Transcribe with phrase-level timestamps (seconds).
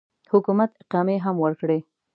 [0.31, 1.79] حکومت اقامې هم ورکړي.